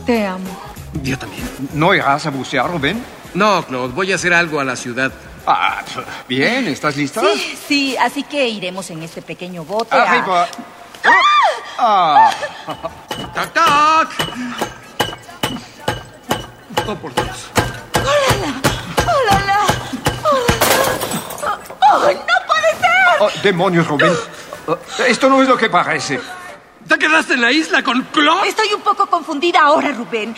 Te 0.06 0.24
amo. 0.24 0.58
Yo 1.02 1.18
también. 1.18 1.42
¿No 1.74 1.94
irás 1.94 2.24
a 2.24 2.30
bucear, 2.30 2.70
Rubén? 2.70 3.02
No, 3.34 3.64
Claude. 3.66 3.92
Voy 3.92 4.12
a 4.12 4.14
hacer 4.14 4.32
algo 4.32 4.60
a 4.60 4.64
la 4.64 4.76
ciudad. 4.76 5.12
Ah, 5.46 5.82
bien, 6.28 6.68
¿estás 6.68 6.96
lista? 6.96 7.20
Sí, 7.20 7.58
sí, 7.68 7.96
así 7.96 8.22
que 8.22 8.48
iremos 8.48 8.88
en 8.90 9.02
este 9.02 9.20
pequeño 9.20 9.64
bote 9.64 9.96
a... 9.96 10.02
Arriba. 10.02 10.48
Ah. 11.78 12.30
¡Tac, 13.34 13.52
tac! 13.52 14.71
Oh, 16.86 16.94
por 16.96 17.14
Dios. 17.14 17.26
¡Ólala! 17.94 18.54
¡Ólala! 19.06 19.58
¡Ólala! 20.30 21.58
¡Ay, 22.06 22.16
no 22.16 22.46
puede 22.46 22.70
ser! 22.80 23.20
Oh, 23.20 23.30
demonios, 23.42 23.86
Rubén. 23.86 24.12
Oh, 24.66 24.76
Esto 25.06 25.28
no 25.28 25.42
es 25.42 25.48
lo 25.48 25.56
que 25.56 25.68
parece. 25.70 26.20
¿Te 26.88 26.98
quedaste 26.98 27.34
en 27.34 27.40
la 27.40 27.52
isla 27.52 27.82
con 27.82 28.02
Claude? 28.12 28.48
Estoy 28.48 28.72
un 28.74 28.82
poco 28.82 29.06
confundida 29.06 29.60
ahora, 29.60 29.92
Rubén. 29.92 30.34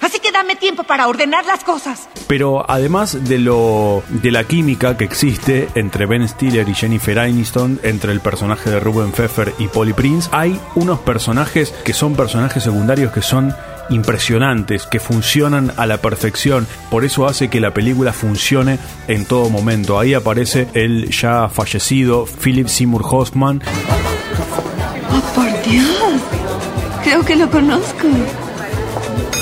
Así 0.00 0.18
que 0.18 0.32
dame 0.32 0.56
tiempo 0.56 0.84
para 0.84 1.06
ordenar 1.08 1.46
las 1.46 1.64
cosas. 1.64 2.08
Pero 2.26 2.64
además 2.68 3.24
de 3.24 3.38
lo 3.38 4.02
de 4.08 4.30
la 4.30 4.44
química 4.44 4.96
que 4.98 5.04
existe 5.04 5.68
entre 5.74 6.04
Ben 6.06 6.26
Stiller 6.28 6.68
y 6.68 6.74
Jennifer 6.74 7.18
Aniston, 7.18 7.80
entre 7.82 8.12
el 8.12 8.20
personaje 8.20 8.68
de 8.70 8.80
Ruben 8.80 9.12
Pfeffer 9.12 9.54
y 9.58 9.68
Polly 9.68 9.92
Prince, 9.94 10.28
hay 10.32 10.60
unos 10.74 10.98
personajes 11.00 11.70
que 11.84 11.94
son 11.94 12.16
personajes 12.16 12.64
secundarios 12.64 13.12
que 13.12 13.22
son 13.22 13.54
impresionantes, 13.90 14.86
que 14.86 15.00
funcionan 15.00 15.72
a 15.76 15.86
la 15.86 15.98
perfección. 15.98 16.66
Por 16.90 17.04
eso 17.04 17.26
hace 17.26 17.48
que 17.48 17.60
la 17.60 17.72
película 17.74 18.12
funcione 18.12 18.78
en 19.08 19.24
todo 19.24 19.50
momento. 19.50 19.98
Ahí 19.98 20.14
aparece 20.14 20.68
el 20.74 21.10
ya 21.10 21.48
fallecido 21.48 22.26
Philip 22.26 22.68
Seymour 22.68 23.02
Hoffman. 23.04 23.62
Oh, 25.10 25.34
por 25.34 25.62
Dios. 25.70 26.20
Creo 27.02 27.24
que 27.24 27.36
lo 27.36 27.50
conozco. 27.50 28.08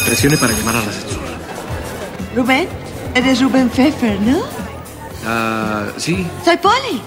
Presione 0.07 0.37
para 0.37 0.53
llamar 0.53 0.77
al 0.77 0.89
ascensor. 0.89 1.21
Rubén, 2.35 2.69
eres 3.15 3.41
Rubén 3.41 3.69
Pfeffer, 3.69 4.21
¿no? 4.21 4.41
Ah, 5.25 5.85
sí. 5.97 6.27
Soy 6.45 6.57
Polly. 6.57 7.01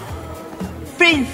Prince, 0.97 1.29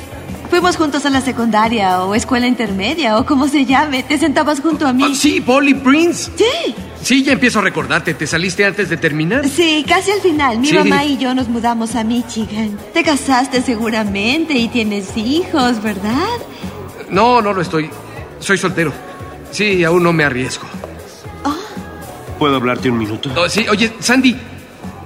fuimos 0.51 0.75
juntos 0.77 1.03
a 1.05 1.09
la 1.09 1.21
secundaria 1.21 2.03
o 2.03 2.13
escuela 2.13 2.45
intermedia 2.45 3.17
o 3.17 3.25
como 3.25 3.47
se 3.47 3.65
llame. 3.65 4.03
Te 4.03 4.19
sentabas 4.19 4.59
junto 4.61 4.85
a 4.85 4.93
mí. 4.93 5.03
Ah, 5.03 5.15
sí, 5.15 5.41
Polly 5.41 5.73
Prince. 5.73 6.29
Sí. 6.35 6.75
Sí, 7.01 7.23
ya 7.23 7.31
empiezo 7.33 7.57
a 7.59 7.61
recordarte. 7.63 8.13
¿Te 8.13 8.27
saliste 8.27 8.63
antes 8.63 8.87
de 8.89 8.97
terminar? 8.97 9.47
Sí, 9.49 9.83
casi 9.87 10.11
al 10.11 10.19
final. 10.21 10.59
Mi 10.59 10.67
Sí. 10.67 10.75
mamá 10.75 11.03
y 11.05 11.17
yo 11.17 11.33
nos 11.33 11.47
mudamos 11.47 11.95
a 11.95 12.03
Michigan. 12.03 12.77
Te 12.93 13.01
casaste 13.03 13.61
seguramente 13.63 14.53
y 14.53 14.67
tienes 14.67 15.17
hijos, 15.17 15.81
¿verdad? 15.81 16.27
No, 17.09 17.41
no 17.41 17.53
lo 17.53 17.61
estoy. 17.61 17.89
Soy 18.39 18.57
soltero. 18.59 18.93
Sí, 19.49 19.83
aún 19.83 20.03
no 20.03 20.13
me 20.13 20.23
arriesgo. 20.23 20.67
¿Puedo 22.37 22.55
hablarte 22.55 22.89
un 22.89 22.97
minuto? 22.97 23.29
Oh, 23.35 23.47
sí, 23.47 23.65
oye, 23.69 23.93
Sandy. 23.99 24.35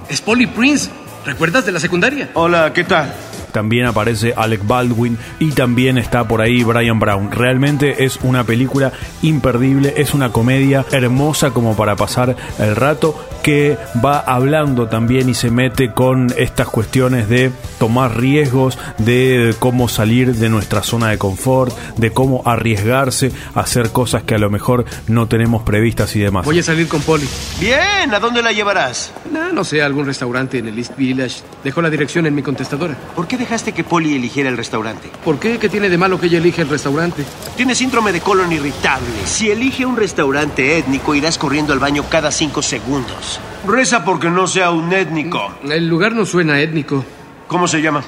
Es 0.08 0.20
Polly 0.22 0.46
Prince. 0.46 0.90
¿Recuerdas 1.24 1.66
de 1.66 1.72
la 1.72 1.80
secundaria? 1.80 2.30
Hola, 2.34 2.72
¿qué 2.72 2.84
tal? 2.84 3.14
También 3.56 3.86
aparece 3.86 4.34
Alec 4.36 4.66
Baldwin 4.66 5.16
y 5.38 5.52
también 5.52 5.96
está 5.96 6.28
por 6.28 6.42
ahí 6.42 6.62
Brian 6.62 7.00
Brown. 7.00 7.32
Realmente 7.32 8.04
es 8.04 8.18
una 8.22 8.44
película 8.44 8.92
imperdible, 9.22 9.94
es 9.96 10.12
una 10.12 10.30
comedia 10.30 10.84
hermosa 10.92 11.52
como 11.52 11.74
para 11.74 11.96
pasar 11.96 12.36
el 12.58 12.76
rato 12.76 13.18
que 13.42 13.78
va 14.04 14.18
hablando 14.18 14.88
también 14.88 15.28
y 15.28 15.34
se 15.34 15.52
mete 15.52 15.92
con 15.92 16.26
estas 16.36 16.68
cuestiones 16.68 17.28
de 17.28 17.52
tomar 17.78 18.18
riesgos, 18.18 18.76
de 18.98 19.54
cómo 19.58 19.88
salir 19.88 20.34
de 20.34 20.48
nuestra 20.48 20.82
zona 20.82 21.10
de 21.10 21.16
confort, 21.16 21.72
de 21.96 22.10
cómo 22.10 22.42
arriesgarse 22.44 23.30
a 23.54 23.60
hacer 23.60 23.90
cosas 23.90 24.24
que 24.24 24.34
a 24.34 24.38
lo 24.38 24.50
mejor 24.50 24.84
no 25.06 25.28
tenemos 25.28 25.62
previstas 25.62 26.14
y 26.16 26.18
demás. 26.18 26.44
Voy 26.44 26.58
a 26.58 26.62
salir 26.64 26.88
con 26.88 27.00
Polly. 27.02 27.28
Bien, 27.60 28.12
¿a 28.12 28.18
dónde 28.18 28.42
la 28.42 28.50
llevarás? 28.50 29.12
No, 29.32 29.52
no 29.52 29.62
sé, 29.62 29.80
algún 29.80 30.06
restaurante 30.06 30.58
en 30.58 30.66
el 30.66 30.76
East 30.76 30.96
Village. 30.96 31.36
Dejo 31.62 31.80
la 31.80 31.88
dirección 31.88 32.26
en 32.26 32.34
mi 32.34 32.42
contestadora. 32.42 32.96
¿Por 33.14 33.28
qué 33.28 33.38
dejaste 33.46 33.72
que 33.72 33.84
Polly 33.84 34.16
eligiera 34.16 34.48
el 34.48 34.56
restaurante? 34.56 35.08
¿Por 35.24 35.38
qué? 35.38 35.58
¿Qué 35.58 35.68
tiene 35.68 35.88
de 35.88 35.96
malo 35.96 36.18
que 36.18 36.26
ella 36.26 36.38
elige 36.38 36.62
el 36.62 36.68
restaurante? 36.68 37.24
Tiene 37.56 37.76
síndrome 37.76 38.10
de 38.10 38.20
colon 38.20 38.50
irritable. 38.50 39.06
Si 39.24 39.48
elige 39.48 39.86
un 39.86 39.96
restaurante 39.96 40.78
étnico, 40.78 41.14
irás 41.14 41.38
corriendo 41.38 41.72
al 41.72 41.78
baño 41.78 42.04
cada 42.10 42.32
cinco 42.32 42.60
segundos. 42.60 43.38
Reza 43.64 44.04
porque 44.04 44.30
no 44.30 44.48
sea 44.48 44.72
un 44.72 44.92
étnico. 44.92 45.54
El 45.62 45.88
lugar 45.88 46.12
no 46.12 46.26
suena 46.26 46.60
étnico. 46.60 47.04
¿Cómo 47.46 47.68
se 47.68 47.80
llama? 47.80 48.02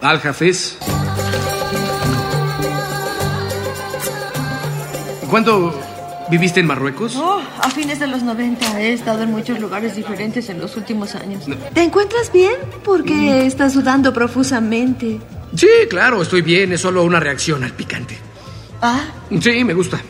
Al 0.00 0.18
Jafés. 0.20 0.78
¿Cuándo 5.28 5.78
viviste 6.34 6.58
en 6.60 6.66
Marruecos? 6.66 7.14
Oh, 7.16 7.40
a 7.62 7.70
fines 7.70 7.98
de 8.00 8.06
los 8.08 8.22
90 8.22 8.80
he 8.80 8.92
estado 8.92 9.22
en 9.22 9.30
muchos 9.30 9.60
lugares 9.60 9.94
diferentes 9.94 10.48
en 10.48 10.58
los 10.60 10.76
últimos 10.76 11.14
años. 11.14 11.44
¿Te 11.72 11.82
encuentras 11.82 12.32
bien? 12.32 12.54
Porque 12.84 13.46
estás 13.46 13.72
sudando 13.74 14.12
profusamente. 14.12 15.20
Sí, 15.54 15.68
claro, 15.88 16.20
estoy 16.22 16.42
bien. 16.42 16.72
Es 16.72 16.80
solo 16.80 17.04
una 17.04 17.20
reacción 17.20 17.62
al 17.62 17.72
picante. 17.72 18.16
Ah, 18.82 19.00
Sí, 19.40 19.62
me 19.64 19.74
gusta. 19.74 20.00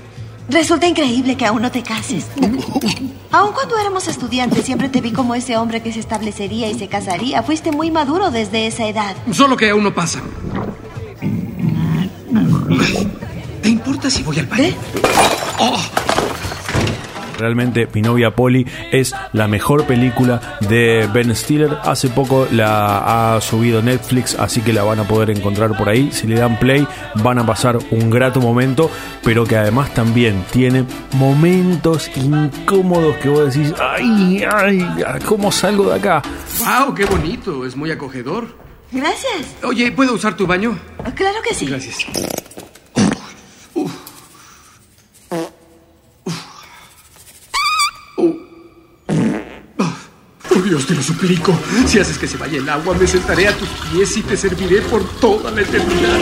resulta 0.49 0.87
increíble 0.87 1.37
que 1.37 1.45
aún 1.47 1.61
no 1.63 1.71
te 1.71 1.83
cases. 1.83 2.27
Aun 3.31 3.53
cuando 3.53 3.77
éramos 3.79 4.07
estudiantes, 4.09 4.65
siempre 4.65 4.89
te 4.89 5.01
vi 5.01 5.11
como 5.13 5.35
ese 5.35 5.57
hombre 5.57 5.83
que 5.83 5.93
se 5.93 5.99
establecería 6.01 6.71
y 6.71 6.79
se 6.79 6.87
casaría. 6.89 7.43
Fuiste 7.43 7.73
muy 7.73 7.91
maduro 7.91 8.31
desde 8.31 8.67
esa 8.69 8.87
edad. 8.87 9.15
Solo 9.33 9.57
que 9.57 9.69
aún 9.71 9.83
no 9.85 9.93
pasa. 9.95 10.21
¿Te 13.65 13.71
importa 13.71 14.11
si 14.11 14.23
voy 14.23 14.39
al 14.39 14.45
baño? 14.45 14.75
Oh, 15.59 15.81
Realmente 17.39 17.89
Mi 17.95 18.03
novia 18.03 18.31
Polly 18.31 18.67
es 18.93 19.15
la 19.33 19.49
mejor 19.49 19.87
película 19.87 20.59
de 20.69 21.09
Ben 21.15 21.35
Stiller. 21.35 21.79
Hace 21.83 22.11
poco 22.11 22.47
la 22.53 23.37
ha 23.37 23.41
subido 23.41 23.81
Netflix, 23.81 24.35
así 24.39 24.61
que 24.61 24.75
la 24.75 24.83
van 24.83 25.01
a 25.01 25.05
poder 25.09 25.31
encontrar 25.31 25.75
por 25.79 25.89
ahí. 25.89 26.13
Si 26.13 26.27
le 26.27 26.35
dan 26.35 26.59
play, 26.59 26.87
van 27.23 27.39
a 27.39 27.47
pasar 27.47 27.79
un 27.91 28.11
grato 28.11 28.39
momento, 28.39 28.91
pero 29.23 29.47
que 29.47 29.57
además 29.57 29.95
también 29.95 30.45
tiene 30.53 30.85
momentos 31.13 32.11
incómodos 32.17 33.17
que 33.17 33.31
vos 33.31 33.55
decís, 33.55 33.73
ay, 33.81 34.45
ay, 34.47 34.87
¿cómo 35.25 35.51
salgo 35.51 35.89
de 35.89 35.95
acá? 35.97 36.21
¡Wow! 36.59 36.95
¡Qué 36.95 37.07
bonito! 37.07 37.65
Es 37.65 37.77
muy 37.77 37.91
acogedor. 37.91 38.59
Gracias. 38.93 39.55
Oye, 39.63 39.91
¿puedo 39.91 40.13
usar 40.13 40.37
tu 40.37 40.47
baño? 40.47 40.79
Claro 41.15 41.39
que 41.43 41.55
sí. 41.55 41.65
Gracias. 41.65 41.97
Por 50.49 50.63
Dios, 50.63 50.87
te 50.87 50.94
lo 50.94 50.94
suplico. 51.05 51.55
Si 51.87 52.01
haces 52.01 52.19
que 52.19 52.27
se 52.27 52.37
vaya 52.37 52.59
el 52.59 52.69
agua, 52.69 52.95
me 52.95 53.07
sentaré 53.07 53.49
a 53.49 53.57
tus 53.57 53.69
pies 53.69 54.17
y 54.17 54.23
te 54.23 54.37
serviré 54.37 54.81
por 54.83 55.05
toda 55.21 55.51
la 55.51 55.61
eternidad. 55.61 56.19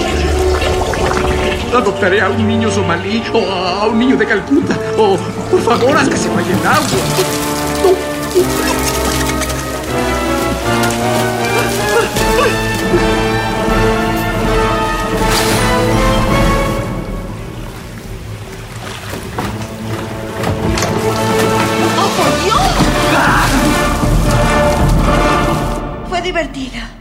Adoptaré 1.74 2.20
a 2.20 2.28
un 2.28 2.46
niño 2.46 2.70
somalí 2.70 3.22
o 3.32 3.50
a 3.50 3.86
un 3.86 3.98
niño 3.98 4.16
de 4.16 4.26
Calcuta. 4.26 4.78
O, 4.98 5.16
por 5.50 5.62
favor, 5.62 5.96
haz 5.96 6.08
que 6.08 6.16
se 6.16 6.28
vaya 6.28 6.48
el 6.48 6.66
agua. 6.66 7.51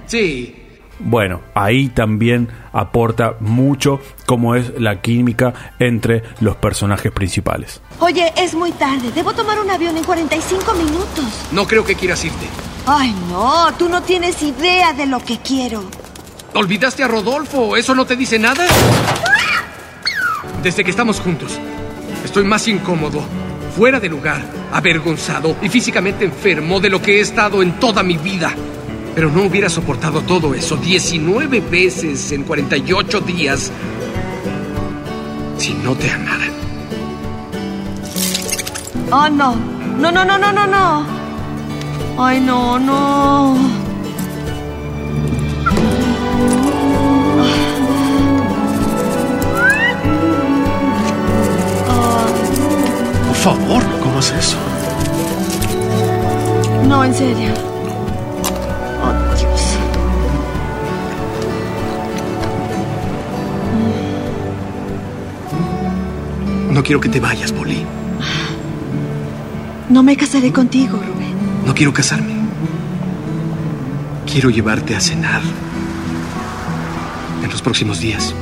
Sí. 0.08 0.56
Bueno, 0.99 1.41
ahí 1.56 1.89
también 1.89 2.47
aporta 2.73 3.36
mucho 3.39 3.99
cómo 4.27 4.56
es 4.56 4.80
la 4.80 5.01
química 5.01 5.73
entre 5.80 6.23
los 6.41 6.58
personajes 6.58 7.12
principales. 7.12 7.82
Oye, 7.99 8.32
es 8.38 8.54
muy 8.54 8.71
tarde. 8.71 9.12
Debo 9.13 9.34
tomar 9.34 9.60
un 9.60 9.69
avión 9.69 9.97
en 9.97 10.04
45 10.04 10.73
minutos. 10.75 11.25
No 11.51 11.65
creo 11.65 11.84
que 11.84 11.95
quieras 11.95 12.23
irte. 12.23 12.45
Ay, 12.86 13.15
no, 13.30 13.73
tú 13.80 13.89
no 13.89 14.04
tienes 14.04 14.41
idea 14.43 14.93
de 14.93 15.08
lo 15.08 15.19
que 15.19 15.39
quiero. 15.39 15.84
¿Olvidaste 16.54 17.04
a 17.04 17.08
Rodolfo? 17.08 17.77
¿Eso 17.77 17.95
no 17.95 18.06
te 18.06 18.15
dice 18.15 18.38
nada? 18.38 18.65
Desde 20.62 20.84
que 20.84 20.91
estamos 20.91 21.19
juntos, 21.19 21.58
estoy 22.23 22.43
más 22.43 22.67
incómodo, 22.67 23.23
fuera 23.75 23.99
de 23.99 24.10
lugar, 24.10 24.41
avergonzado 24.71 25.56
y 25.62 25.69
físicamente 25.69 26.25
enfermo 26.25 26.80
de 26.80 26.89
lo 26.89 27.01
que 27.01 27.17
he 27.17 27.21
estado 27.21 27.63
en 27.63 27.80
toda 27.80 28.04
mi 28.04 28.17
vida. 28.17 28.54
Pero 29.15 29.30
no 29.30 29.43
hubiera 29.43 29.69
soportado 29.69 30.21
todo 30.21 30.54
eso 30.54 30.78
19 30.78 31.60
veces 31.60 32.32
en 32.32 32.43
48 32.43 33.21
días 33.21 33.71
si 35.58 35.74
no 35.76 35.95
te 35.95 36.10
amara. 36.10 36.45
Oh, 39.12 39.30
no. 39.30 39.56
No, 40.00 40.12
no, 40.12 40.26
no, 40.26 40.38
no, 40.38 40.52
no, 40.52 40.65
no. 40.65 41.06
Ay, 42.17 42.39
no, 42.39 42.80
no. 42.80 43.56
Por 53.28 53.36
favor, 53.36 53.84
¿cómo 54.02 54.19
es 54.19 54.32
eso? 54.32 54.58
No, 56.88 57.04
en 57.04 57.13
serio. 57.13 57.70
No 66.71 66.84
quiero 66.84 67.01
que 67.01 67.10
te 67.10 67.19
vayas, 67.19 67.51
Polly. 67.51 67.86
No 69.89 70.03
me 70.03 70.15
casaré 70.15 70.53
contigo, 70.53 70.97
Rubén. 70.97 71.36
No 71.65 71.73
quiero 71.73 71.93
casarme. 71.93 72.34
Quiero 74.25 74.49
llevarte 74.49 74.95
a 74.95 75.01
cenar 75.01 75.41
en 77.43 77.49
los 77.49 77.62
próximos 77.62 77.99
días. 77.99 78.34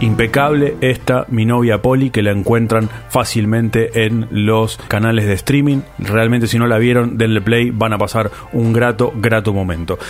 impecable 0.00 0.76
esta 0.80 1.26
mi 1.28 1.44
novia 1.44 1.80
Polly 1.80 2.10
que 2.10 2.22
la 2.22 2.32
encuentran 2.32 2.90
fácilmente 3.08 4.04
en 4.04 4.26
los 4.32 4.76
canales 4.88 5.26
de 5.26 5.34
streaming. 5.34 5.82
Realmente 6.00 6.48
si 6.48 6.58
no 6.58 6.66
la 6.66 6.78
vieron, 6.78 7.16
denle 7.16 7.40
play, 7.40 7.70
van 7.70 7.92
a 7.92 7.98
pasar 7.98 8.32
un 8.52 8.72
grato, 8.72 9.12
grato 9.14 9.52
momento. 9.52 10.00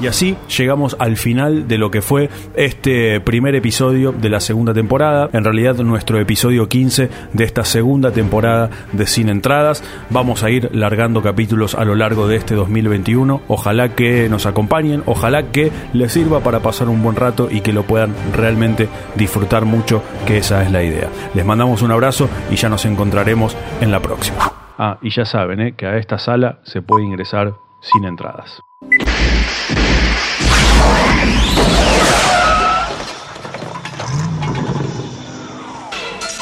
Y 0.00 0.06
así 0.06 0.36
llegamos 0.56 0.96
al 0.98 1.18
final 1.18 1.68
de 1.68 1.76
lo 1.76 1.90
que 1.90 2.00
fue 2.00 2.30
este 2.54 3.20
primer 3.20 3.54
episodio 3.54 4.12
de 4.12 4.30
la 4.30 4.40
segunda 4.40 4.72
temporada. 4.72 5.28
En 5.34 5.44
realidad 5.44 5.76
nuestro 5.76 6.18
episodio 6.18 6.68
15 6.68 7.10
de 7.34 7.44
esta 7.44 7.64
segunda 7.64 8.10
temporada 8.10 8.70
de 8.92 9.06
Sin 9.06 9.28
Entradas. 9.28 9.84
Vamos 10.08 10.42
a 10.42 10.50
ir 10.50 10.74
largando 10.74 11.22
capítulos 11.22 11.74
a 11.74 11.84
lo 11.84 11.94
largo 11.94 12.28
de 12.28 12.36
este 12.36 12.54
2021. 12.54 13.42
Ojalá 13.48 13.94
que 13.94 14.28
nos 14.30 14.46
acompañen, 14.46 15.02
ojalá 15.04 15.50
que 15.50 15.70
les 15.92 16.12
sirva 16.12 16.40
para 16.40 16.60
pasar 16.60 16.88
un 16.88 17.02
buen 17.02 17.16
rato 17.16 17.48
y 17.50 17.60
que 17.60 17.74
lo 17.74 17.82
puedan 17.82 18.14
realmente 18.34 18.88
disfrutar 19.16 19.66
mucho, 19.66 20.02
que 20.26 20.38
esa 20.38 20.62
es 20.62 20.72
la 20.72 20.82
idea. 20.82 21.08
Les 21.34 21.44
mandamos 21.44 21.82
un 21.82 21.90
abrazo 21.90 22.30
y 22.50 22.56
ya 22.56 22.70
nos 22.70 22.86
encontraremos 22.86 23.54
en 23.82 23.90
la 23.90 24.00
próxima. 24.00 24.38
Ah, 24.78 24.96
y 25.02 25.10
ya 25.10 25.26
saben 25.26 25.60
¿eh? 25.60 25.74
que 25.76 25.84
a 25.84 25.98
esta 25.98 26.18
sala 26.18 26.60
se 26.62 26.80
puede 26.80 27.04
ingresar 27.04 27.52
sin 27.80 28.04
entradas. 28.04 28.62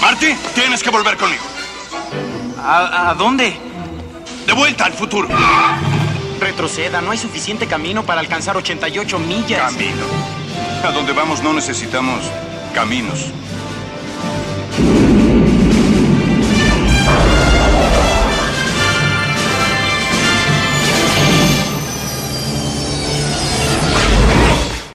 Marty, 0.01 0.35
tienes 0.55 0.83
que 0.83 0.91
volver 0.91 1.17
conmigo. 1.17 1.43
¿A, 2.59 3.11
a 3.11 3.15
dónde? 3.15 3.57
De 4.47 4.53
vuelta 4.53 4.87
al 4.87 4.93
futuro. 4.93 5.29
Retroceda, 6.41 7.01
no 7.01 7.11
hay 7.11 7.19
suficiente 7.19 7.67
camino 7.67 8.05
para 8.05 8.21
alcanzar 8.21 8.57
88 8.57 9.19
millas. 9.19 9.73
Camino. 9.73 10.05
A 10.85 10.93
donde 10.93 11.13
vamos 11.13 11.43
no 11.43 11.53
necesitamos 11.53 12.21
caminos. 12.75 13.27